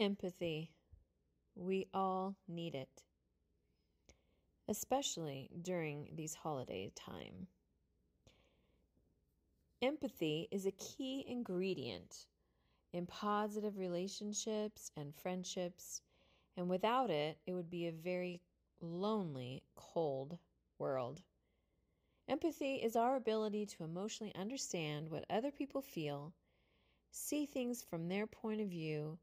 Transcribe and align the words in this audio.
Empathy. 0.00 0.70
We 1.54 1.86
all 1.94 2.36
need 2.48 2.74
it, 2.74 3.04
especially 4.68 5.50
during 5.62 6.08
these 6.14 6.34
holiday 6.34 6.90
time. 6.94 7.46
Empathy 9.82 10.48
is 10.50 10.66
a 10.66 10.72
key 10.72 11.24
ingredient 11.26 12.26
in 12.92 13.06
positive 13.06 13.78
relationships 13.78 14.90
and 14.96 15.14
friendships, 15.14 16.02
and 16.56 16.68
without 16.68 17.10
it, 17.10 17.38
it 17.46 17.52
would 17.52 17.70
be 17.70 17.86
a 17.86 17.92
very 17.92 18.40
lonely, 18.80 19.62
cold 19.74 20.38
world. 20.78 21.22
Empathy 22.28 22.76
is 22.76 22.96
our 22.96 23.16
ability 23.16 23.66
to 23.66 23.84
emotionally 23.84 24.34
understand 24.34 25.10
what 25.10 25.24
other 25.28 25.50
people 25.50 25.82
feel, 25.82 26.32
see 27.10 27.46
things 27.46 27.82
from 27.82 28.08
their 28.08 28.26
point 28.26 28.60
of 28.60 28.68
view, 28.68 29.18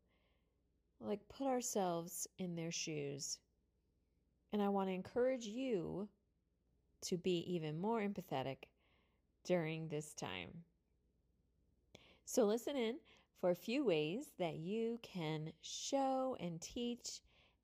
like 1.01 1.19
put 1.29 1.47
ourselves 1.47 2.27
in 2.37 2.55
their 2.55 2.71
shoes. 2.71 3.39
And 4.51 4.61
I 4.61 4.69
want 4.69 4.89
to 4.89 4.93
encourage 4.93 5.45
you 5.45 6.07
to 7.01 7.17
be 7.17 7.39
even 7.53 7.79
more 7.79 8.01
empathetic 8.01 8.67
during 9.45 9.87
this 9.87 10.13
time. 10.13 10.49
So, 12.25 12.43
listen 12.43 12.75
in 12.75 12.95
for 13.39 13.51
a 13.51 13.55
few 13.55 13.85
ways 13.85 14.31
that 14.37 14.57
you 14.57 14.99
can 15.01 15.51
show 15.61 16.35
and 16.39 16.61
teach 16.61 17.21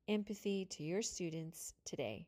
empathy 0.08 0.64
to 0.70 0.82
your 0.82 1.02
students 1.02 1.74
today. 1.84 2.26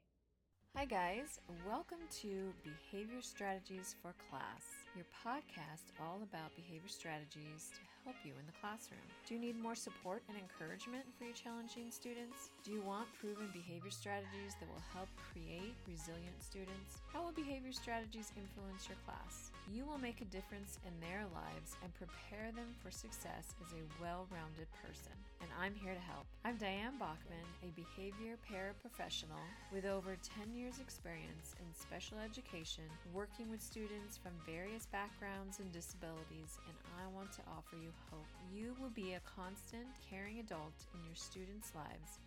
Hi, 0.77 0.85
guys. 0.85 1.41
Welcome 1.67 1.99
to 2.21 2.53
Behavior 2.63 3.21
Strategies 3.21 3.97
for 4.01 4.15
Class, 4.31 4.63
your 4.95 5.07
podcast 5.25 5.91
all 6.01 6.21
about 6.23 6.55
behavior 6.55 6.89
strategies 6.89 7.71
to 7.75 7.81
help 8.09 8.25
you 8.25 8.33
in 8.41 8.49
the 8.49 8.57
classroom. 8.57 9.05
Do 9.29 9.37
you 9.37 9.41
need 9.41 9.61
more 9.61 9.77
support 9.77 10.25
and 10.33 10.37
encouragement 10.41 11.05
for 11.13 11.29
your 11.29 11.37
challenging 11.37 11.93
students? 11.93 12.49
Do 12.65 12.73
you 12.73 12.81
want 12.81 13.05
proven 13.21 13.53
behavior 13.53 13.93
strategies 13.93 14.57
that 14.57 14.73
will 14.73 14.89
help 14.97 15.13
create 15.29 15.77
resilient 15.85 16.41
students? 16.41 17.05
How 17.13 17.21
will 17.21 17.37
behavior 17.37 17.69
strategies 17.69 18.33
influence 18.33 18.89
your 18.89 18.97
class? 19.05 19.53
You 19.69 19.85
will 19.85 20.01
make 20.01 20.25
a 20.25 20.33
difference 20.33 20.81
in 20.89 20.97
their 21.05 21.29
lives 21.37 21.77
and 21.85 21.93
prepare 22.01 22.49
them 22.57 22.73
for 22.81 22.89
success 22.89 23.53
as 23.61 23.77
a 23.77 23.85
well 24.01 24.25
rounded 24.33 24.73
person. 24.81 25.13
And 25.45 25.53
I'm 25.61 25.77
here 25.77 25.93
to 25.93 26.09
help. 26.09 26.25
I'm 26.49 26.57
Diane 26.57 26.97
Bachman, 26.97 27.45
a 27.61 27.71
behavior 27.77 28.41
paraprofessional 28.49 29.45
with 29.69 29.85
over 29.85 30.17
10 30.25 30.57
years' 30.57 30.81
experience 30.81 31.53
in 31.61 31.69
special 31.77 32.17
education, 32.25 32.89
working 33.13 33.53
with 33.53 33.61
students 33.61 34.17
from 34.17 34.33
various 34.49 34.89
backgrounds 34.89 35.61
and 35.61 35.69
disabilities, 35.77 36.57
and 36.65 36.77
I 36.97 37.05
want 37.13 37.31
to 37.37 37.45
offer 37.53 37.77
you 37.77 37.93
hope. 38.11 38.27
You 38.53 38.75
will 38.81 38.91
be 38.91 39.15
a 39.15 39.21
constant, 39.21 39.87
caring 40.11 40.39
adult 40.39 40.75
in 40.95 41.05
your 41.05 41.17
students' 41.17 41.73
lives 41.75 42.19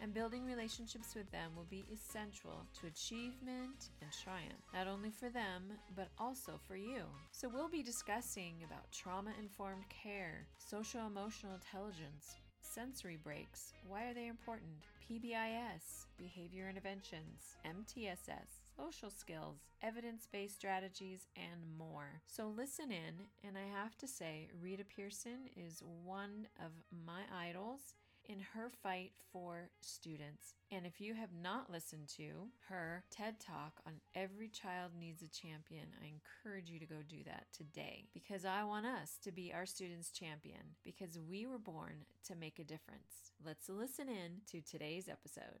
and 0.00 0.14
building 0.14 0.44
relationships 0.44 1.14
with 1.14 1.30
them 1.30 1.50
will 1.56 1.66
be 1.70 1.84
essential 1.92 2.64
to 2.80 2.86
achievement 2.86 3.90
and 4.00 4.10
triumph, 4.12 4.62
not 4.72 4.86
only 4.86 5.10
for 5.10 5.28
them, 5.28 5.64
but 5.96 6.08
also 6.18 6.60
for 6.66 6.76
you. 6.76 7.02
So, 7.32 7.48
we'll 7.48 7.68
be 7.68 7.82
discussing 7.82 8.54
about 8.64 8.90
trauma 8.92 9.32
informed 9.38 9.84
care, 9.88 10.46
social 10.58 11.06
emotional 11.06 11.54
intelligence, 11.54 12.36
sensory 12.60 13.18
breaks, 13.22 13.72
why 13.86 14.04
are 14.04 14.14
they 14.14 14.28
important, 14.28 14.86
PBIS, 15.08 16.04
behavior 16.18 16.68
interventions, 16.68 17.56
MTSS, 17.64 18.60
social 18.76 19.08
skills, 19.08 19.56
evidence 19.80 20.28
based 20.30 20.56
strategies, 20.56 21.28
and 21.34 21.62
more. 21.78 22.20
So 22.26 22.52
listen 22.54 22.92
in, 22.92 23.14
and 23.42 23.56
I 23.56 23.74
have 23.74 23.96
to 23.98 24.06
say, 24.06 24.48
Rita 24.60 24.84
Pierson 24.84 25.48
is 25.56 25.82
one 26.04 26.46
of 26.62 26.72
my 27.06 27.22
idols 27.34 27.94
in 28.28 28.40
her 28.54 28.70
fight 28.82 29.12
for 29.32 29.70
students. 29.80 30.54
And 30.70 30.84
if 30.84 31.00
you 31.00 31.14
have 31.14 31.30
not 31.32 31.72
listened 31.72 32.08
to 32.16 32.48
her 32.68 33.04
TED 33.10 33.40
Talk 33.40 33.80
on 33.86 33.94
Every 34.14 34.48
Child 34.48 34.92
Needs 34.98 35.22
a 35.22 35.28
Champion, 35.28 35.86
I 36.02 36.12
encourage 36.12 36.68
you 36.68 36.78
to 36.78 36.86
go 36.86 36.96
do 37.08 37.24
that 37.24 37.46
today 37.56 38.04
because 38.12 38.44
I 38.44 38.64
want 38.64 38.84
us 38.84 39.16
to 39.24 39.32
be 39.32 39.52
our 39.52 39.64
students' 39.64 40.10
champion 40.10 40.76
because 40.84 41.18
we 41.18 41.46
were 41.46 41.58
born 41.58 42.04
to 42.26 42.36
make 42.36 42.58
a 42.58 42.64
difference. 42.64 43.32
Let's 43.44 43.68
listen 43.68 44.08
in 44.08 44.42
to 44.50 44.60
today's 44.60 45.08
episode. 45.08 45.60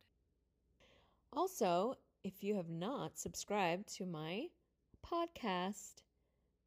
Also, 1.32 1.94
if 2.22 2.42
you 2.42 2.56
have 2.56 2.68
not 2.68 3.18
subscribed 3.18 3.94
to 3.96 4.04
my 4.04 4.46
podcast, 5.06 6.02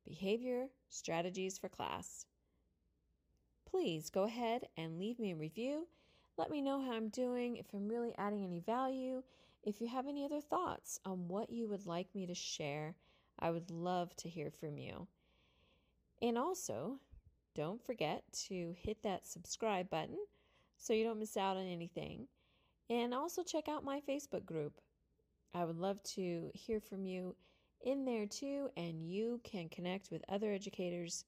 Behavior 0.08 0.68
Strategies 0.90 1.60
for 1.60 1.70
Class, 1.70 2.26
please 3.72 4.10
go 4.10 4.24
ahead 4.24 4.68
and 4.76 5.00
leave 5.00 5.18
me 5.18 5.32
a 5.32 5.36
review. 5.36 5.88
Let 6.38 6.52
me 6.52 6.62
know 6.62 6.82
how 6.82 6.92
I'm 6.92 7.08
doing, 7.08 7.56
if 7.56 7.68
I'm 7.74 7.88
really 7.88 8.14
adding 8.18 8.44
any 8.44 8.60
value. 8.60 9.24
If 9.64 9.80
you 9.80 9.88
have 9.88 10.08
any 10.08 10.26
other 10.26 10.42
thoughts 10.42 11.00
on 11.06 11.28
what 11.28 11.50
you 11.50 11.68
would 11.70 11.86
like 11.86 12.14
me 12.14 12.26
to 12.28 12.36
share, 12.36 12.96
I 13.40 13.50
would 13.50 13.72
love 13.72 14.16
to 14.18 14.30
hear 14.30 14.52
from 14.52 14.78
you. 14.78 15.08
And 16.22 16.38
also, 16.38 17.00
don't 17.56 17.84
forget 17.84 18.24
to 18.48 18.76
hit 18.78 19.02
that 19.04 19.26
subscribe 19.26 19.90
button 19.90 20.18
so 20.78 20.94
you 20.94 21.04
don't 21.04 21.20
miss 21.20 21.38
out 21.38 21.58
on 21.58 21.66
anything. 21.66 22.28
And 22.90 23.14
also 23.14 23.44
check 23.44 23.70
out 23.70 23.86
my 23.86 24.02
Facebook 24.02 24.46
group. 24.46 24.74
I 25.54 25.64
would 25.64 25.78
love 25.78 26.02
to 26.16 26.50
hear 26.54 26.80
from 26.80 27.06
you 27.06 27.36
in 27.84 28.06
there 28.06 28.26
too, 28.26 28.70
and 28.76 29.02
you 29.02 29.40
can 29.44 29.70
connect 29.70 30.12
with 30.12 30.24
other 30.28 30.52
educators 30.52 31.26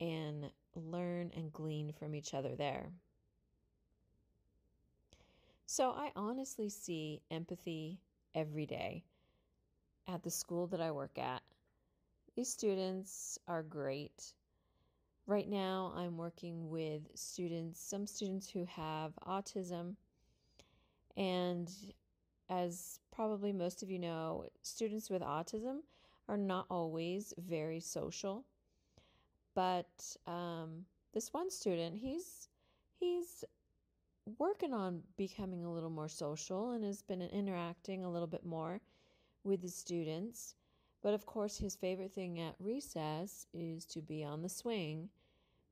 and 0.00 0.50
learn 0.80 1.30
and 1.36 1.52
glean 1.52 1.92
from 1.92 2.14
each 2.14 2.34
other 2.34 2.54
there. 2.56 2.90
So 5.66 5.90
I 5.90 6.10
honestly 6.16 6.68
see 6.68 7.22
empathy 7.30 7.98
every 8.34 8.66
day 8.66 9.04
at 10.06 10.22
the 10.22 10.30
school 10.30 10.66
that 10.68 10.80
I 10.80 10.90
work 10.90 11.18
at. 11.18 11.42
These 12.36 12.48
students 12.48 13.38
are 13.46 13.62
great. 13.62 14.34
Right 15.26 15.48
now, 15.48 15.92
I'm 15.96 16.16
working 16.16 16.68
with 16.68 17.02
students, 17.14 17.80
some 17.80 18.06
students 18.06 18.50
who 18.50 18.64
have 18.64 19.12
autism. 19.26 19.94
And 21.16 21.70
as 22.48 22.98
probably 23.10 23.52
most 23.52 23.82
of 23.82 23.90
you 23.90 23.98
know, 23.98 24.46
students 24.62 25.08
with 25.08 25.22
autism 25.22 25.78
are 26.28 26.36
not 26.36 26.66
always 26.70 27.32
very 27.38 27.80
social. 27.80 28.44
But 29.54 30.16
um, 30.26 30.86
this 31.12 31.32
one 31.32 31.50
student, 31.50 31.96
he's 31.96 32.48
he's 32.98 33.44
working 34.38 34.72
on 34.72 35.02
becoming 35.16 35.64
a 35.64 35.72
little 35.72 35.90
more 35.90 36.08
social 36.08 36.72
and 36.72 36.84
has 36.84 37.02
been 37.02 37.22
interacting 37.22 38.04
a 38.04 38.10
little 38.10 38.28
bit 38.28 38.46
more 38.46 38.80
with 39.44 39.62
the 39.62 39.68
students. 39.68 40.54
But 41.02 41.14
of 41.14 41.26
course, 41.26 41.58
his 41.58 41.74
favorite 41.74 42.12
thing 42.12 42.40
at 42.40 42.54
recess 42.60 43.46
is 43.52 43.84
to 43.86 44.00
be 44.00 44.22
on 44.22 44.42
the 44.42 44.48
swing, 44.48 45.08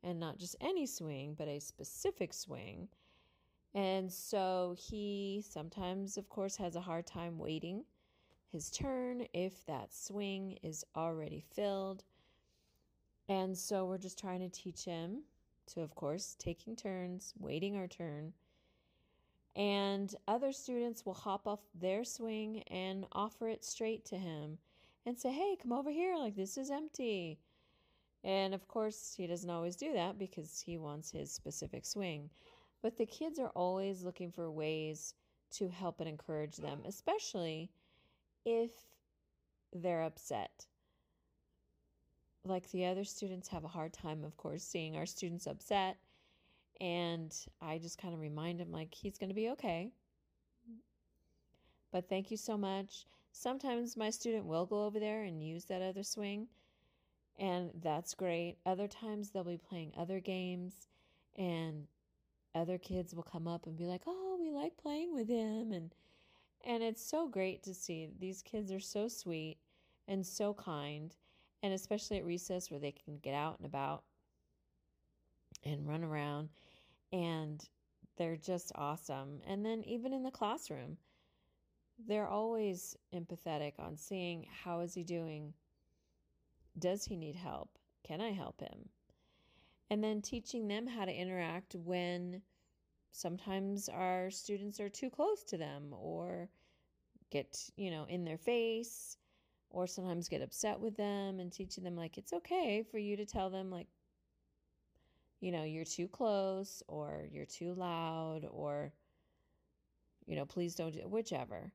and 0.03 0.19
not 0.19 0.39
just 0.39 0.57
any 0.61 0.87
swing, 0.87 1.35
but 1.39 1.47
a 1.49 1.61
specific 1.61 2.35
swing. 2.35 2.89
And 3.73 4.13
so 4.13 4.75
he 4.77 5.45
sometimes, 5.49 6.17
of 6.17 6.29
course, 6.29 6.57
has 6.57 6.75
a 6.75 6.81
hard 6.81 7.07
time 7.07 7.39
waiting 7.39 7.85
his 8.51 8.71
turn 8.71 9.27
if 9.33 9.65
that 9.67 9.95
swing 9.95 10.59
is 10.63 10.85
already 10.97 11.45
filled. 11.55 12.03
And 13.31 13.57
so 13.57 13.85
we're 13.85 13.97
just 13.97 14.19
trying 14.19 14.41
to 14.41 14.49
teach 14.49 14.85
him 14.85 15.23
to, 15.69 15.83
of 15.83 15.95
course, 15.95 16.35
taking 16.41 16.75
turns, 16.75 17.33
waiting 17.39 17.77
our 17.77 17.87
turn. 17.87 18.33
And 19.55 20.13
other 20.27 20.51
students 20.51 21.07
will 21.07 21.15
hop 21.15 21.47
off 21.47 21.61
their 21.73 22.03
swing 22.03 22.65
and 22.65 23.07
offer 23.13 23.49
it 23.49 23.65
straight 23.65 24.05
to 24.07 24.19
him 24.19 24.59
and 25.07 25.17
say, 25.17 25.31
Hey, 25.31 25.57
come 25.63 25.73
over 25.73 25.93
here, 25.93 26.17
like 26.17 26.35
this 26.35 26.59
is 26.59 26.73
empty. 26.73 27.39
And 28.25 28.53
of 28.53 28.67
course, 28.67 29.15
he 29.17 29.29
doesn't 29.29 29.49
always 29.49 29.77
do 29.77 29.93
that 29.93 30.19
because 30.19 30.61
he 30.61 30.77
wants 30.77 31.13
his 31.13 31.31
specific 31.31 31.87
swing. 31.87 32.31
But 32.83 32.97
the 32.97 33.07
kids 33.07 33.39
are 33.39 33.51
always 33.51 34.03
looking 34.03 34.33
for 34.33 34.51
ways 34.51 35.15
to 35.53 35.69
help 35.69 36.01
and 36.01 36.09
encourage 36.09 36.57
them, 36.57 36.81
especially 36.85 37.71
if 38.45 38.73
they're 39.73 40.03
upset 40.03 40.67
like 42.45 42.71
the 42.71 42.87
other 42.87 43.05
students 43.05 43.49
have 43.49 43.65
a 43.65 43.69
hard 43.69 43.93
time, 43.93 44.25
of 44.25 44.37
course, 44.37 44.63
seeing 44.63 44.97
our 44.97 45.07
students 45.07 45.47
upset. 45.47 45.99
And 46.81 47.35
I 47.61 47.79
just 47.79 47.99
kind 47.99 48.15
of 48.15 48.21
remind 48.21 48.61
him, 48.61 48.73
like, 48.73 48.95
he's 48.95 49.19
going 49.19 49.29
to 49.29 49.35
be 49.35 49.51
okay. 49.51 49.93
But 51.93 52.09
thank 52.09 52.31
you 52.31 52.37
so 52.37 52.57
much. 52.57 53.07
Sometimes 53.33 53.97
my 53.97 54.11
student 54.11 54.47
will 54.47 54.67
go 54.67 54.85
over 54.85 54.99
there 54.99 55.23
and 55.25 55.43
use 55.43 55.65
that 55.67 55.83
other 55.83 56.03
swing, 56.03 56.49
and 57.39 57.71
that's 57.83 58.15
great. 58.15 58.57
Other 58.65 58.89
times 58.89 59.31
they'll 59.31 59.45
be 59.45 59.59
playing 59.59 59.93
other 59.97 60.21
games, 60.21 60.89
and 61.37 61.87
other 62.55 62.79
kids 62.79 63.15
will 63.15 63.23
come 63.23 63.47
up 63.47 63.67
and 63.67 63.77
be 63.77 63.87
like, 63.87 64.03
"Oh, 64.07 64.37
we 64.41 64.51
like 64.51 64.77
playing 64.77 65.15
with 65.15 65.29
him," 65.29 65.73
and 65.73 65.95
and 66.63 66.83
it's 66.83 67.03
so 67.03 67.29
great 67.29 67.63
to 67.65 67.75
see. 67.75 68.09
These 68.19 68.43
kids 68.43 68.71
are 68.73 68.81
so 68.81 69.09
sweet 69.09 69.59
and 70.07 70.27
so 70.27 70.55
kind 70.55 71.15
and 71.63 71.73
especially 71.73 72.19
at 72.19 72.25
recess 72.25 72.71
where 72.71 72.81
they 72.81 72.93
can 72.93 73.19
get 73.19 73.35
out 73.35 73.59
and 73.59 73.67
about 73.67 74.03
and 75.65 75.87
run 75.87 76.05
around 76.05 76.49
and 77.13 77.69
they're 78.17 78.37
just 78.37 78.73
awesome. 78.75 79.41
And 79.47 79.65
then 79.65 79.83
even 79.85 80.13
in 80.13 80.23
the 80.23 80.31
classroom, 80.31 80.97
they're 82.07 82.29
always 82.29 82.97
empathetic 83.15 83.73
on 83.79 83.97
seeing 83.97 84.47
how 84.65 84.81
is 84.81 84.95
he 84.95 85.03
doing? 85.03 85.53
Does 86.79 87.05
he 87.05 87.17
need 87.17 87.37
help? 87.37 87.79
Can 88.07 88.21
I 88.21 88.31
help 88.31 88.61
him? 88.61 88.89
And 89.91 90.03
then 90.03 90.23
teaching 90.23 90.69
them 90.69 90.87
how 90.87 91.05
to 91.05 91.13
interact 91.13 91.75
when 91.75 92.43
sometimes 93.13 93.89
our 93.89 94.31
students 94.31 94.81
are 94.81 94.89
too 94.89 95.11
close 95.11 95.43
to 95.45 95.57
them 95.57 95.93
or 95.93 96.49
get, 97.31 97.59
you 97.77 97.91
know, 97.91 98.07
in 98.09 98.25
their 98.25 98.39
face 98.39 99.17
or 99.71 99.87
sometimes 99.87 100.29
get 100.29 100.43
upset 100.43 100.81
with 100.81 100.97
them 100.97 101.41
and 101.41 101.53
teaching 101.53 101.85
them 101.85 101.97
like 101.97 102.19
it's 102.19 102.33
okay 102.33 102.85
for 102.91 102.99
you 102.99 103.17
to 103.17 103.25
tell 103.25 103.51
them 103.51 103.71
like 103.71 103.87
you 105.41 105.53
know, 105.53 105.65
you're 105.65 105.85
too 105.85 106.07
close 106.07 106.83
or 106.87 107.27
you're 107.33 107.47
too 107.47 107.73
loud 107.75 108.47
or 108.51 108.93
you 110.27 110.37
know, 110.37 110.45
please 110.45 110.75
don't 110.75 110.93
do 110.93 111.01
whichever. 111.09 111.73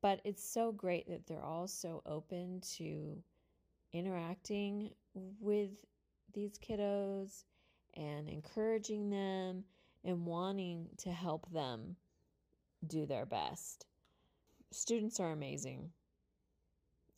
But 0.00 0.20
it's 0.24 0.48
so 0.48 0.72
great 0.72 1.08
that 1.08 1.26
they're 1.26 1.44
all 1.44 1.66
so 1.66 2.02
open 2.06 2.60
to 2.76 3.18
interacting 3.92 4.90
with 5.40 5.84
these 6.32 6.58
kiddos 6.58 7.44
and 7.94 8.28
encouraging 8.28 9.10
them 9.10 9.64
and 10.04 10.24
wanting 10.24 10.86
to 10.98 11.10
help 11.10 11.50
them 11.52 11.96
do 12.86 13.04
their 13.04 13.26
best. 13.26 13.86
Students 14.70 15.18
are 15.18 15.32
amazing, 15.32 15.90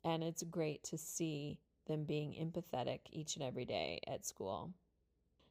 and 0.05 0.23
it's 0.23 0.43
great 0.43 0.83
to 0.85 0.99
see 0.99 1.59
them 1.87 2.05
being 2.05 2.33
empathetic 2.33 3.01
each 3.11 3.37
and 3.37 3.45
every 3.45 3.65
day 3.65 4.01
at 4.07 4.25
school. 4.25 4.73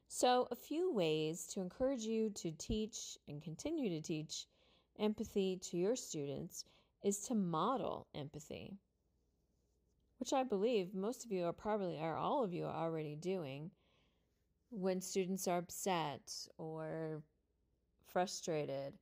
So, 0.08 0.48
a 0.50 0.56
few 0.56 0.92
ways 0.92 1.46
to 1.48 1.60
encourage 1.60 2.02
you 2.02 2.30
to 2.30 2.50
teach 2.50 3.16
and 3.28 3.40
continue 3.42 3.90
to 3.90 4.00
teach 4.00 4.46
empathy 4.98 5.56
to 5.62 5.76
your 5.76 5.94
students 5.94 6.64
is 7.02 7.20
to 7.28 7.34
model 7.34 8.06
empathy, 8.14 8.76
which 10.18 10.32
I 10.32 10.42
believe 10.42 10.94
most 10.94 11.24
of 11.24 11.30
you 11.30 11.44
are 11.44 11.52
probably, 11.52 11.98
or 12.00 12.16
all 12.16 12.42
of 12.42 12.52
you 12.52 12.66
are 12.66 12.74
already 12.74 13.14
doing 13.14 13.70
when 14.70 15.00
students 15.00 15.46
are 15.48 15.58
upset 15.58 16.48
or 16.58 17.22
frustrated, 18.12 18.94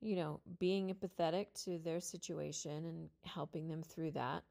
you 0.00 0.16
know, 0.16 0.40
being 0.58 0.94
empathetic 0.94 1.46
to 1.64 1.78
their 1.78 2.00
situation 2.00 2.84
and 2.84 3.08
helping 3.24 3.68
them 3.68 3.82
through 3.82 4.12
that. 4.12 4.42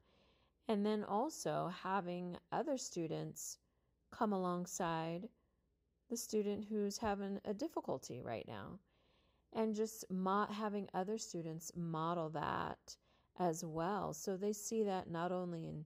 And 0.68 0.84
then 0.84 1.04
also 1.04 1.72
having 1.82 2.36
other 2.50 2.78
students 2.78 3.58
come 4.10 4.32
alongside 4.32 5.28
the 6.08 6.16
student 6.16 6.64
who's 6.64 6.98
having 6.98 7.40
a 7.44 7.52
difficulty 7.52 8.20
right 8.20 8.46
now. 8.46 8.78
And 9.52 9.74
just 9.74 10.10
mo- 10.10 10.46
having 10.50 10.88
other 10.94 11.18
students 11.18 11.72
model 11.76 12.30
that 12.30 12.96
as 13.38 13.64
well. 13.64 14.12
So 14.12 14.36
they 14.36 14.52
see 14.52 14.82
that 14.84 15.10
not 15.10 15.32
only 15.32 15.66
in 15.66 15.84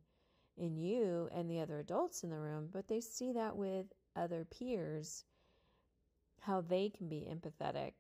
in 0.58 0.76
you 0.76 1.28
and 1.32 1.48
the 1.48 1.60
other 1.60 1.78
adults 1.78 2.24
in 2.24 2.30
the 2.30 2.38
room 2.38 2.68
but 2.72 2.88
they 2.88 3.00
see 3.00 3.32
that 3.32 3.56
with 3.56 3.86
other 4.16 4.44
peers 4.44 5.24
how 6.40 6.60
they 6.60 6.88
can 6.88 7.08
be 7.08 7.28
empathetic 7.30 7.92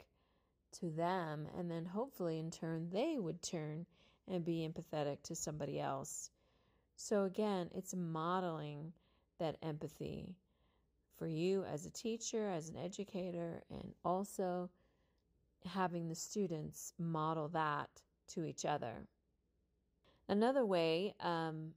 to 0.72 0.90
them. 0.90 1.46
And 1.56 1.70
then 1.70 1.84
hopefully 1.84 2.38
in 2.38 2.50
turn 2.50 2.90
they 2.90 3.16
would 3.18 3.42
turn 3.42 3.86
and 4.26 4.44
be 4.44 4.68
empathetic 4.68 5.22
to 5.24 5.34
somebody 5.34 5.80
else 5.80 6.30
so 7.00 7.22
again 7.22 7.70
it's 7.74 7.94
modeling 7.94 8.92
that 9.38 9.56
empathy 9.62 10.34
for 11.16 11.28
you 11.28 11.64
as 11.64 11.86
a 11.86 11.90
teacher 11.90 12.48
as 12.48 12.68
an 12.68 12.76
educator 12.76 13.62
and 13.70 13.94
also 14.04 14.68
having 15.64 16.08
the 16.08 16.14
students 16.14 16.92
model 16.98 17.48
that 17.48 17.88
to 18.26 18.44
each 18.44 18.64
other. 18.64 19.06
Another 20.28 20.66
way 20.66 21.14
um, 21.20 21.70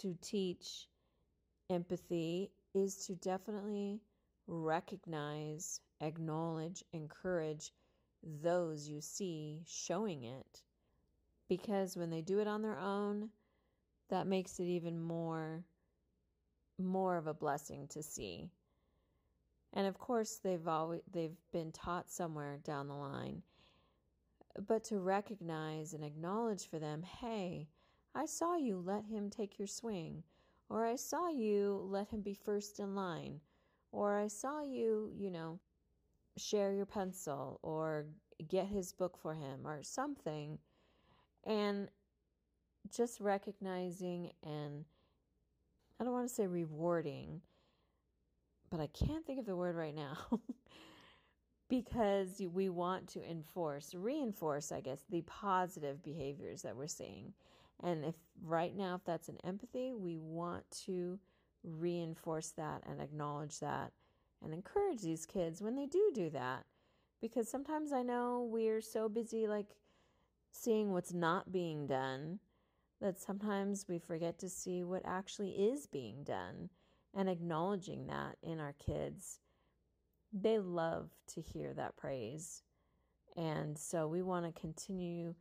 to 0.00 0.16
teach 0.20 0.88
empathy 1.70 2.50
is 2.74 3.06
to 3.06 3.14
definitely 3.14 4.00
recognize, 4.48 5.80
acknowledge, 6.00 6.84
encourage 6.92 7.72
those 8.42 8.88
you 8.88 9.00
see 9.00 9.62
showing 9.66 10.24
it. 10.24 10.62
Because 11.48 11.96
when 11.96 12.10
they 12.10 12.22
do 12.22 12.40
it 12.40 12.48
on 12.48 12.62
their 12.62 12.78
own, 12.78 13.30
that 14.08 14.26
makes 14.26 14.58
it 14.58 14.64
even 14.64 15.00
more 15.00 15.64
more 16.78 17.16
of 17.16 17.26
a 17.26 17.34
blessing 17.34 17.88
to 17.88 18.02
see. 18.02 18.50
And 19.72 19.86
of 19.86 19.98
course, 19.98 20.40
they've 20.42 20.68
always 20.68 21.02
they've 21.10 21.36
been 21.52 21.72
taught 21.72 22.10
somewhere 22.10 22.58
down 22.64 22.88
the 22.88 22.94
line. 22.94 23.42
But 24.66 24.84
to 24.84 24.98
recognize 24.98 25.92
and 25.92 26.04
acknowledge 26.04 26.68
for 26.68 26.78
them, 26.78 27.02
hey, 27.02 27.68
I 28.14 28.24
saw 28.24 28.56
you 28.56 28.78
let 28.78 29.04
him 29.04 29.28
take 29.28 29.58
your 29.58 29.68
swing, 29.68 30.22
or 30.70 30.86
I 30.86 30.96
saw 30.96 31.28
you 31.28 31.86
let 31.90 32.08
him 32.08 32.22
be 32.22 32.32
first 32.32 32.80
in 32.80 32.94
line, 32.94 33.40
or 33.92 34.16
I 34.16 34.28
saw 34.28 34.62
you, 34.62 35.12
you 35.14 35.30
know, 35.30 35.58
share 36.38 36.72
your 36.72 36.86
pencil 36.86 37.60
or 37.62 38.06
get 38.48 38.66
his 38.66 38.92
book 38.92 39.18
for 39.18 39.34
him 39.34 39.66
or 39.66 39.82
something. 39.82 40.58
And 41.44 41.88
just 42.90 43.20
recognizing 43.20 44.32
and 44.42 44.84
I 45.98 46.04
don't 46.04 46.12
want 46.12 46.28
to 46.28 46.34
say 46.34 46.46
rewarding, 46.46 47.40
but 48.70 48.80
I 48.80 48.88
can't 48.88 49.24
think 49.24 49.38
of 49.38 49.46
the 49.46 49.56
word 49.56 49.76
right 49.76 49.94
now 49.94 50.18
because 51.68 52.40
we 52.52 52.68
want 52.68 53.08
to 53.08 53.28
enforce, 53.28 53.94
reinforce, 53.94 54.72
I 54.72 54.80
guess, 54.80 55.04
the 55.08 55.22
positive 55.22 56.02
behaviors 56.02 56.62
that 56.62 56.76
we're 56.76 56.86
seeing. 56.86 57.32
And 57.82 58.04
if 58.04 58.14
right 58.44 58.76
now, 58.76 58.96
if 58.96 59.04
that's 59.04 59.28
an 59.28 59.38
empathy, 59.42 59.92
we 59.94 60.18
want 60.18 60.64
to 60.84 61.18
reinforce 61.62 62.50
that 62.50 62.82
and 62.86 63.00
acknowledge 63.00 63.58
that 63.60 63.92
and 64.42 64.52
encourage 64.52 65.00
these 65.00 65.26
kids 65.26 65.62
when 65.62 65.76
they 65.76 65.86
do 65.86 66.10
do 66.14 66.30
that. 66.30 66.64
Because 67.20 67.48
sometimes 67.48 67.92
I 67.92 68.02
know 68.02 68.46
we're 68.50 68.82
so 68.82 69.08
busy, 69.08 69.46
like 69.46 69.76
seeing 70.52 70.92
what's 70.92 71.12
not 71.12 71.50
being 71.50 71.86
done, 71.86 72.38
that 73.00 73.18
sometimes 73.20 73.86
we 73.88 73.98
forget 73.98 74.38
to 74.38 74.48
see 74.48 74.84
what 74.84 75.02
actually 75.04 75.50
is 75.50 75.86
being 75.86 76.24
done 76.24 76.70
and 77.14 77.28
acknowledging 77.28 78.06
that 78.06 78.36
in 78.42 78.60
our 78.60 78.74
kids. 78.74 79.40
They 80.32 80.58
love 80.58 81.10
to 81.34 81.40
hear 81.40 81.72
that 81.74 81.96
praise. 81.96 82.62
And 83.36 83.78
so 83.78 84.06
we 84.08 84.22
want 84.22 84.46
to 84.46 84.60
continue 84.60 85.34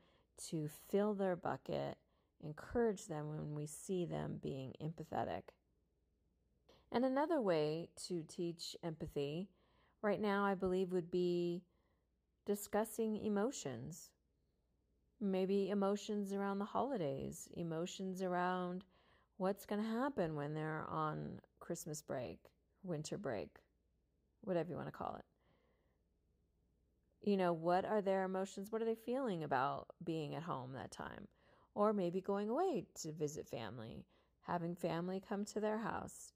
to 0.50 0.70
fill 0.90 1.14
their 1.14 1.36
bucket, 1.36 1.98
encourage 2.44 3.08
them 3.08 3.30
when 3.30 3.54
we 3.54 3.68
see 3.68 4.06
them 4.06 4.40
being 4.42 4.74
empathetic. 4.84 5.44
And 6.92 7.04
another 7.04 7.42
way 7.42 7.90
to 8.08 8.24
teach 8.28 8.76
empathy 8.84 9.50
right 10.02 10.22
now, 10.22 10.46
I 10.46 10.56
believe, 10.56 10.92
would 10.92 11.10
be 11.10 11.64
discussing 12.46 13.18
emotions. 13.18 14.12
Maybe 15.22 15.70
emotions 15.70 16.34
around 16.34 16.60
the 16.60 16.66
holidays, 16.66 17.48
emotions 17.56 18.22
around 18.22 18.84
what's 19.38 19.66
going 19.66 19.82
to 19.82 19.88
happen 19.88 20.36
when 20.36 20.54
they're 20.54 20.86
on 20.90 21.40
Christmas 21.60 22.02
break, 22.02 22.40
winter 22.84 23.18
break, 23.18 23.50
whatever 24.42 24.70
you 24.70 24.76
want 24.76 24.88
to 24.88 24.92
call 24.92 25.16
it. 25.18 25.26
You 27.28 27.38
know, 27.38 27.54
what 27.54 27.86
are 27.86 28.02
their 28.02 28.24
emotions? 28.24 28.72
What 28.72 28.82
are 28.82 28.86
they 28.86 28.96
feeling 28.96 29.44
about 29.44 29.88
being 30.04 30.36
at 30.36 30.44
home 30.44 30.74
that 30.74 30.92
time? 30.92 31.28
Or 31.74 31.92
maybe 31.92 32.22
going 32.22 32.50
away 32.50 32.86
to 33.02 33.12
visit 33.12 33.48
family, 33.48 34.06
having 34.42 34.76
family 34.76 35.22
come 35.28 35.44
to 35.46 35.60
their 35.60 35.80
house. 35.80 36.34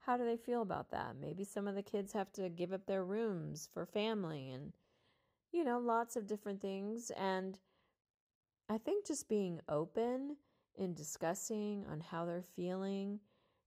How 0.00 0.16
do 0.16 0.24
they 0.24 0.36
feel 0.36 0.60
about 0.60 0.90
that? 0.90 1.14
Maybe 1.18 1.44
some 1.44 1.68
of 1.68 1.74
the 1.74 1.82
kids 1.82 2.12
have 2.12 2.32
to 2.32 2.48
give 2.48 2.72
up 2.72 2.86
their 2.86 3.04
rooms 3.04 3.68
for 3.72 3.86
family 3.86 4.50
and, 4.50 4.72
you 5.52 5.64
know, 5.64 5.78
lots 5.78 6.16
of 6.16 6.26
different 6.26 6.60
things. 6.60 7.10
And 7.16 7.58
I 8.68 8.78
think 8.78 9.06
just 9.06 9.28
being 9.28 9.60
open 9.68 10.36
in 10.76 10.94
discussing 10.94 11.84
on 11.90 12.00
how 12.00 12.24
they're 12.24 12.42
feeling 12.56 13.20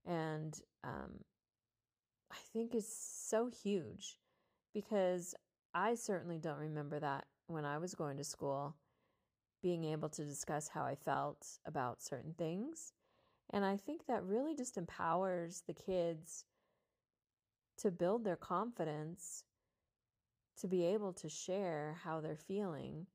and 0.04 0.58
um, 0.82 1.20
I 2.32 2.36
think 2.52 2.74
is 2.74 2.88
so 2.88 3.48
huge 3.48 4.18
because 4.74 5.34
I 5.72 5.94
certainly 5.94 6.38
don't 6.38 6.58
remember 6.58 6.98
that 6.98 7.26
when 7.46 7.64
I 7.64 7.78
was 7.78 7.94
going 7.94 8.16
to 8.16 8.24
school, 8.24 8.76
being 9.62 9.84
able 9.84 10.08
to 10.10 10.24
discuss 10.24 10.68
how 10.68 10.84
I 10.84 10.94
felt 10.94 11.46
about 11.64 12.02
certain 12.02 12.34
things. 12.36 12.92
And 13.50 13.64
I 13.64 13.76
think 13.76 14.06
that 14.06 14.24
really 14.24 14.54
just 14.54 14.76
empowers 14.76 15.62
the 15.66 15.74
kids 15.74 16.44
to 17.78 17.90
build 17.90 18.24
their 18.24 18.36
confidence 18.36 19.44
to 20.60 20.66
be 20.66 20.84
able 20.84 21.12
to 21.14 21.28
share 21.28 21.96
how 22.02 22.20
they're 22.20 22.36
feeling 22.36 23.06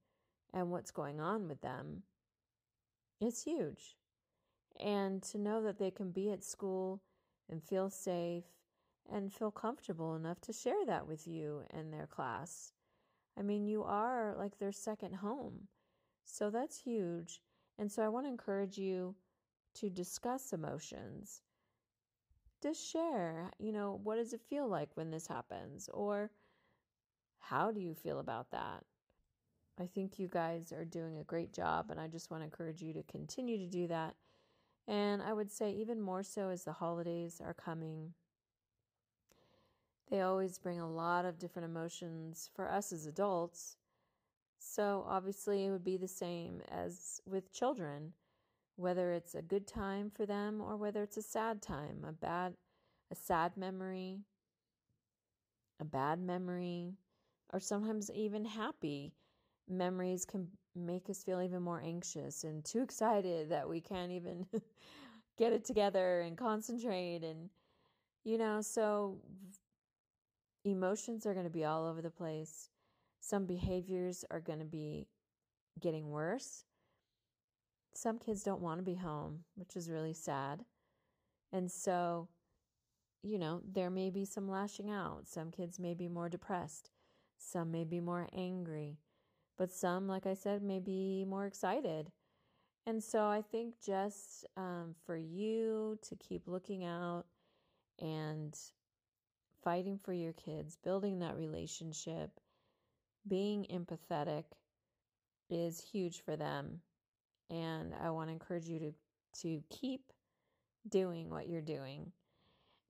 and 0.53 0.69
what's 0.69 0.91
going 0.91 1.19
on 1.19 1.47
with 1.47 1.61
them 1.61 2.03
it's 3.23 3.43
huge. 3.43 3.95
And 4.79 5.21
to 5.23 5.37
know 5.37 5.61
that 5.63 5.79
they 5.79 5.91
can 5.91 6.11
be 6.11 6.31
at 6.31 6.43
school 6.43 7.01
and 7.49 7.63
feel 7.63 7.89
safe 7.89 8.43
and 9.11 9.31
feel 9.31 9.51
comfortable 9.51 10.15
enough 10.15 10.41
to 10.41 10.53
share 10.53 10.85
that 10.85 11.07
with 11.07 11.27
you 11.27 11.63
and 11.71 11.93
their 11.93 12.07
class. 12.07 12.73
I 13.37 13.41
mean, 13.41 13.65
you 13.65 13.83
are 13.83 14.35
like 14.37 14.57
their 14.57 14.71
second 14.71 15.15
home. 15.15 15.67
So 16.25 16.49
that's 16.49 16.77
huge. 16.77 17.41
And 17.77 17.91
so 17.91 18.03
I 18.03 18.09
want 18.09 18.25
to 18.25 18.31
encourage 18.31 18.77
you 18.77 19.15
to 19.75 19.89
discuss 19.89 20.53
emotions. 20.53 21.41
Just 22.61 22.85
share, 22.85 23.51
you 23.59 23.71
know, 23.71 23.99
what 24.03 24.15
does 24.15 24.33
it 24.33 24.41
feel 24.49 24.67
like 24.67 24.89
when 24.95 25.11
this 25.11 25.27
happens? 25.27 25.89
Or 25.93 26.31
how 27.39 27.71
do 27.71 27.79
you 27.79 27.93
feel 27.93 28.19
about 28.19 28.51
that? 28.51 28.83
I 29.79 29.87
think 29.87 30.19
you 30.19 30.27
guys 30.27 30.71
are 30.71 30.85
doing 30.85 31.17
a 31.17 31.23
great 31.23 31.51
job, 31.51 31.89
and 31.89 31.99
I 31.99 32.07
just 32.07 32.29
want 32.29 32.41
to 32.41 32.45
encourage 32.45 32.81
you 32.81 32.93
to 32.93 33.03
continue 33.03 33.57
to 33.57 33.65
do 33.65 33.87
that. 33.87 34.15
And 34.87 35.21
I 35.21 35.33
would 35.33 35.51
say, 35.51 35.71
even 35.71 35.99
more 35.99 36.23
so 36.23 36.49
as 36.49 36.63
the 36.63 36.73
holidays 36.73 37.41
are 37.43 37.53
coming, 37.53 38.13
they 40.11 40.21
always 40.21 40.59
bring 40.59 40.79
a 40.79 40.89
lot 40.89 41.25
of 41.25 41.39
different 41.39 41.67
emotions 41.67 42.51
for 42.53 42.69
us 42.69 42.91
as 42.91 43.07
adults. 43.07 43.77
So, 44.59 45.05
obviously, 45.07 45.65
it 45.65 45.71
would 45.71 45.83
be 45.83 45.97
the 45.97 46.07
same 46.07 46.61
as 46.69 47.19
with 47.25 47.51
children, 47.51 48.13
whether 48.75 49.11
it's 49.11 49.33
a 49.33 49.41
good 49.41 49.65
time 49.65 50.11
for 50.11 50.25
them 50.25 50.61
or 50.61 50.77
whether 50.77 51.01
it's 51.01 51.17
a 51.17 51.23
sad 51.23 51.61
time, 51.61 52.05
a 52.07 52.11
bad, 52.11 52.53
a 53.11 53.15
sad 53.15 53.57
memory, 53.57 54.19
a 55.79 55.85
bad 55.85 56.19
memory, 56.19 56.93
or 57.51 57.59
sometimes 57.59 58.11
even 58.11 58.45
happy 58.45 59.13
memories 59.69 60.25
can 60.25 60.47
make 60.75 61.09
us 61.09 61.23
feel 61.23 61.41
even 61.41 61.61
more 61.61 61.81
anxious 61.83 62.43
and 62.43 62.65
too 62.65 62.81
excited 62.81 63.49
that 63.49 63.69
we 63.69 63.79
can't 63.79 64.11
even 64.11 64.45
get 65.37 65.53
it 65.53 65.65
together 65.65 66.21
and 66.21 66.37
concentrate 66.37 67.23
and 67.23 67.49
you 68.23 68.37
know 68.37 68.61
so 68.61 69.17
emotions 70.65 71.25
are 71.25 71.33
going 71.33 71.45
to 71.45 71.51
be 71.51 71.65
all 71.65 71.85
over 71.85 72.01
the 72.01 72.09
place. 72.09 72.69
Some 73.19 73.45
behaviors 73.45 74.23
are 74.31 74.39
going 74.39 74.59
to 74.59 74.65
be 74.65 75.07
getting 75.79 76.09
worse. 76.09 76.63
Some 77.93 78.17
kids 78.17 78.43
don't 78.43 78.61
want 78.61 78.79
to 78.79 78.83
be 78.83 78.95
home 78.95 79.43
which 79.55 79.75
is 79.75 79.89
really 79.89 80.13
sad. 80.13 80.63
And 81.51 81.71
so 81.71 82.27
you 83.21 83.37
know 83.37 83.61
there 83.71 83.89
may 83.89 84.09
be 84.09 84.25
some 84.25 84.49
lashing 84.49 84.89
out. 84.89 85.27
Some 85.27 85.51
kids 85.51 85.79
may 85.79 85.93
be 85.93 86.07
more 86.07 86.29
depressed. 86.29 86.89
Some 87.37 87.71
may 87.71 87.83
be 87.83 87.99
more 87.99 88.27
angry 88.33 88.97
but 89.57 89.71
some, 89.71 90.07
like 90.07 90.25
I 90.25 90.33
said, 90.33 90.63
may 90.63 90.79
be 90.79 91.25
more 91.27 91.45
excited. 91.45 92.11
And 92.85 93.01
so 93.01 93.25
I 93.25 93.41
think 93.41 93.75
just 93.85 94.45
um, 94.57 94.95
for 95.05 95.15
you 95.15 95.97
to 96.09 96.15
keep 96.15 96.47
looking 96.47 96.83
out 96.83 97.25
and 97.99 98.57
fighting 99.63 99.99
for 100.03 100.11
your 100.11 100.33
kids, 100.33 100.77
building 100.83 101.19
that 101.19 101.37
relationship, 101.37 102.31
being 103.27 103.65
empathetic 103.71 104.43
is 105.49 105.79
huge 105.79 106.21
for 106.21 106.35
them. 106.35 106.81
And 107.49 107.93
I 108.01 108.09
want 108.09 108.29
to 108.29 108.33
encourage 108.33 108.67
you 108.67 108.79
to, 108.79 108.93
to 109.41 109.63
keep 109.69 110.11
doing 110.89 111.29
what 111.29 111.47
you're 111.47 111.61
doing. 111.61 112.11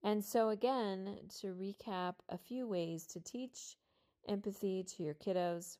And 0.03 0.23
so, 0.23 0.49
again, 0.49 1.17
to 1.41 1.53
recap 1.53 2.15
a 2.29 2.37
few 2.37 2.67
ways 2.67 3.05
to 3.07 3.21
teach 3.21 3.77
empathy 4.27 4.83
to 4.83 5.03
your 5.03 5.13
kiddos 5.13 5.77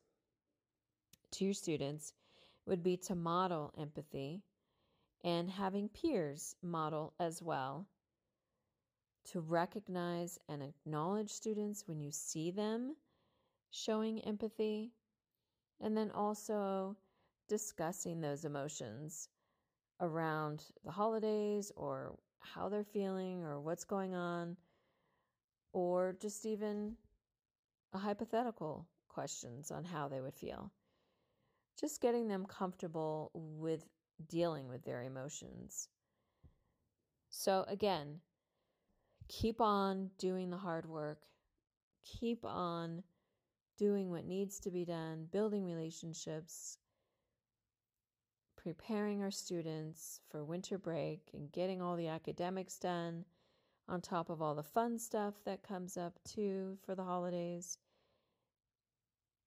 to 1.34 1.44
your 1.44 1.54
students 1.54 2.12
would 2.66 2.82
be 2.82 2.96
to 2.96 3.14
model 3.14 3.72
empathy 3.78 4.42
and 5.22 5.50
having 5.50 5.88
peers 5.88 6.54
model 6.62 7.12
as 7.18 7.42
well. 7.42 7.86
To 9.32 9.40
recognize 9.40 10.38
and 10.48 10.62
acknowledge 10.62 11.30
students 11.30 11.84
when 11.86 12.00
you 12.00 12.10
see 12.10 12.50
them 12.50 12.94
showing 13.70 14.20
empathy, 14.20 14.92
and 15.80 15.96
then 15.96 16.10
also 16.12 16.96
discussing 17.48 18.20
those 18.20 18.44
emotions 18.44 19.28
around 20.00 20.64
the 20.84 20.90
holidays 20.90 21.72
or 21.74 22.16
how 22.38 22.68
they're 22.68 22.84
feeling 22.84 23.42
or 23.42 23.60
what's 23.60 23.84
going 23.84 24.14
on, 24.14 24.56
or 25.72 26.14
just 26.20 26.46
even 26.46 26.94
a 27.92 27.98
hypothetical 27.98 28.86
questions 29.08 29.70
on 29.70 29.84
how 29.84 30.06
they 30.06 30.20
would 30.20 30.34
feel 30.34 30.70
just 31.78 32.00
getting 32.00 32.28
them 32.28 32.46
comfortable 32.46 33.30
with 33.34 33.84
dealing 34.28 34.68
with 34.68 34.84
their 34.84 35.02
emotions. 35.02 35.88
So, 37.30 37.64
again, 37.68 38.20
keep 39.28 39.60
on 39.60 40.10
doing 40.18 40.50
the 40.50 40.56
hard 40.56 40.86
work, 40.86 41.22
keep 42.04 42.44
on 42.44 43.02
doing 43.76 44.10
what 44.10 44.24
needs 44.24 44.60
to 44.60 44.70
be 44.70 44.84
done, 44.84 45.26
building 45.32 45.64
relationships, 45.64 46.78
preparing 48.56 49.20
our 49.20 49.32
students 49.32 50.20
for 50.30 50.44
winter 50.44 50.78
break, 50.78 51.30
and 51.34 51.50
getting 51.50 51.82
all 51.82 51.96
the 51.96 52.08
academics 52.08 52.78
done 52.78 53.24
on 53.88 54.00
top 54.00 54.30
of 54.30 54.40
all 54.40 54.54
the 54.54 54.62
fun 54.62 54.98
stuff 54.98 55.34
that 55.44 55.66
comes 55.66 55.96
up 55.96 56.18
too 56.24 56.78
for 56.86 56.94
the 56.94 57.02
holidays. 57.02 57.78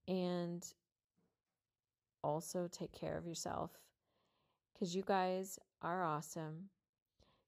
And 0.08 0.66
also 2.24 2.68
take 2.72 2.92
care 2.92 3.18
of 3.18 3.26
yourself 3.26 3.72
because 4.74 4.96
you 4.96 5.04
guys 5.06 5.58
are 5.82 6.04
awesome. 6.04 6.70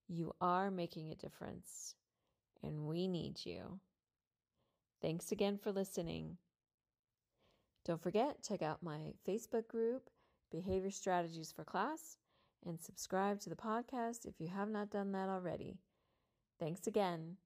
You 0.08 0.34
are 0.42 0.72
making 0.72 1.12
a 1.12 1.16
difference, 1.16 1.96
and 2.64 2.88
we 2.88 3.08
need 3.08 3.46
you. 3.46 3.80
Thanks 5.02 5.32
again 5.32 5.58
for 5.58 5.72
listening. 5.72 6.38
Don't 7.86 8.02
forget, 8.02 8.44
check 8.48 8.62
out 8.62 8.84
my 8.84 9.14
Facebook 9.28 9.68
group, 9.68 10.10
Behavior 10.52 10.92
Strategies 10.92 11.52
for 11.52 11.64
Class, 11.64 12.18
and 12.66 12.80
subscribe 12.80 13.40
to 13.42 13.50
the 13.50 13.56
podcast 13.56 14.26
if 14.26 14.40
you 14.40 14.48
have 14.48 14.70
not 14.70 14.90
done 14.90 15.12
that 15.12 15.30
already. 15.30 15.78
Thanks 16.60 16.88
again. 16.88 17.38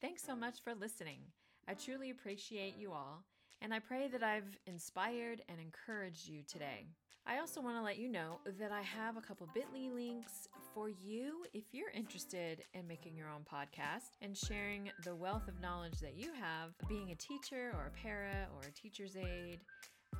Thanks 0.00 0.22
so 0.22 0.34
much 0.34 0.62
for 0.62 0.74
listening. 0.74 1.20
I 1.68 1.74
truly 1.74 2.10
appreciate 2.10 2.76
you 2.76 2.92
all 2.92 3.24
and 3.62 3.72
I 3.72 3.78
pray 3.78 4.08
that 4.08 4.24
I've 4.24 4.58
inspired 4.66 5.40
and 5.48 5.58
encouraged 5.60 6.28
you 6.28 6.42
today. 6.42 6.84
I 7.24 7.38
also 7.38 7.60
want 7.60 7.76
to 7.76 7.82
let 7.82 7.96
you 7.96 8.08
know 8.08 8.40
that 8.58 8.72
I 8.72 8.82
have 8.82 9.16
a 9.16 9.20
couple 9.20 9.48
bit.ly 9.54 9.88
links 9.94 10.48
for 10.74 10.88
you 10.88 11.44
if 11.54 11.62
you're 11.70 11.90
interested 11.90 12.64
in 12.74 12.88
making 12.88 13.16
your 13.16 13.28
own 13.28 13.42
podcast 13.42 14.16
and 14.20 14.36
sharing 14.36 14.90
the 15.04 15.14
wealth 15.14 15.46
of 15.46 15.60
knowledge 15.60 16.00
that 16.00 16.14
you 16.16 16.32
have 16.32 16.72
being 16.88 17.12
a 17.12 17.14
teacher 17.14 17.72
or 17.74 17.86
a 17.86 18.02
para 18.02 18.48
or 18.56 18.66
a 18.66 18.72
teacher's 18.72 19.16
aide. 19.16 19.60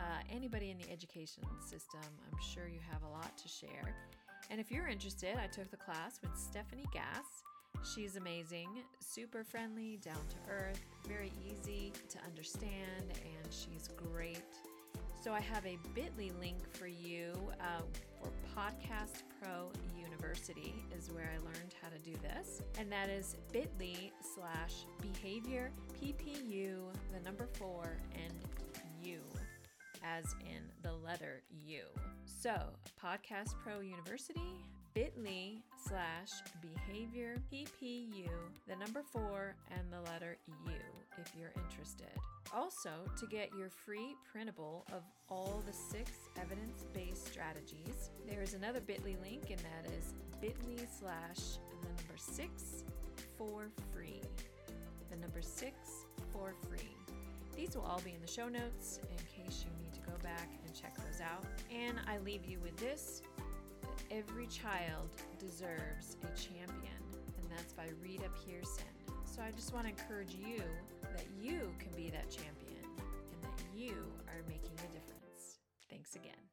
Uh, 0.01 0.05
anybody 0.31 0.71
in 0.71 0.79
the 0.79 0.91
education 0.91 1.43
system, 1.61 2.01
I'm 2.01 2.39
sure 2.41 2.69
you 2.69 2.81
have 2.93 3.03
a 3.03 3.09
lot 3.09 3.37
to 3.37 3.49
share. 3.49 3.95
And 4.51 4.61
if 4.61 4.71
you're 4.71 4.87
interested, 4.87 5.37
I 5.37 5.49
took 5.49 5.71
the 5.71 5.77
class 5.77 6.21
with 6.23 6.39
Stephanie 6.39 6.89
Gass 6.93 7.43
She's 7.85 8.17
amazing, 8.17 8.69
super 9.01 9.43
friendly, 9.43 9.99
down 9.99 10.15
to 10.15 10.53
earth, 10.53 10.81
very 11.07 11.33
easy 11.45 11.93
to 12.11 12.19
understand, 12.25 12.71
and 13.11 13.53
she's 13.53 13.89
great. 13.97 14.43
So 15.23 15.33
I 15.33 15.41
have 15.41 15.67
a 15.67 15.79
bit.ly 15.95 16.31
link 16.41 16.57
for 16.77 16.87
you 16.87 17.33
uh, 17.61 17.83
for 18.21 18.31
Podcast 18.57 19.23
Pro 19.41 19.71
University 19.97 20.75
is 20.97 21.11
where 21.11 21.31
I 21.33 21.39
learned 21.39 21.75
how 21.83 21.89
to 21.89 21.99
do 21.99 22.17
this. 22.23 22.63
And 22.79 22.91
that 22.93 23.09
is 23.09 23.37
bit.ly 23.53 24.11
slash 24.35 24.87
behavior 25.01 25.71
PPU, 26.01 26.77
the 27.13 27.21
number 27.25 27.49
four, 27.53 27.99
and 28.15 28.33
U, 29.03 29.21
as 30.05 30.25
in 30.41 30.63
the 30.83 30.93
letter 30.93 31.43
U. 31.67 31.83
So 32.25 32.55
Podcast 33.01 33.55
Pro 33.63 33.81
University, 33.81 34.65
bit.ly 34.95 35.59
slash 35.89 36.31
behavior 36.61 37.37
PPU, 37.53 38.29
the 38.69 38.77
number 38.77 39.03
four, 39.03 39.55
and 39.71 39.81
the 39.91 40.01
letter 40.11 40.37
U 40.67 40.73
if 41.19 41.33
you're 41.39 41.53
interested. 41.65 42.11
Also, 42.55 42.91
to 43.19 43.27
get 43.27 43.51
your 43.57 43.71
free 43.71 44.15
printable 44.31 44.85
of 44.93 45.03
all 45.29 45.63
the 45.67 45.73
six 45.73 46.11
evidence 46.41 46.85
based 46.93 47.27
strategies, 47.27 48.11
there 48.29 48.43
is 48.43 48.55
another 48.55 48.81
bit.ly 48.81 49.17
link, 49.23 49.51
and 49.51 49.61
that 49.61 49.91
is 49.99 50.15
bit.ly 50.41 50.87
slash 50.99 51.59
the 51.81 51.87
number 51.89 52.17
six 52.17 52.85
for 53.39 53.71
free. 53.95 54.21
The 55.11 55.17
number 55.17 55.43
six 55.43 56.07
for 56.33 56.55
free. 56.69 56.97
These 57.57 57.77
will 57.77 57.85
all 57.85 58.01
be 58.05 58.13
in 58.15 58.21
the 58.21 58.31
show 58.31 58.49
notes 58.49 59.01
in 59.11 59.45
case 59.45 59.65
you 59.65 59.71
need 59.83 59.93
to 59.95 60.01
go 60.01 60.17
back 60.23 60.49
and 60.65 60.75
check 60.75 60.97
those 60.97 61.21
out. 61.21 61.45
And 61.71 61.99
I 62.07 62.19
leave 62.19 62.45
you 62.45 62.59
with 62.61 62.77
this 62.77 63.23
Every 64.13 64.47
child 64.47 65.09
deserves 65.39 66.19
a 66.23 66.37
champion, 66.37 67.01
and 67.39 67.51
that's 67.51 67.73
by 67.73 67.87
Rita 68.03 68.29
Pierson. 68.45 68.85
So 69.25 69.41
I 69.41 69.51
just 69.53 69.73
want 69.73 69.87
to 69.87 69.91
encourage 69.91 70.35
you 70.35 70.63
that 71.15 71.25
you 71.41 71.73
can 71.79 71.93
be 71.97 72.11
that 72.11 72.29
champion 72.29 72.85
and 73.01 73.43
that 73.43 73.65
you 73.75 73.95
are 74.29 74.43
making 74.47 74.77
a 74.81 74.93
difference. 74.93 75.61
Thanks 75.89 76.15
again. 76.15 76.33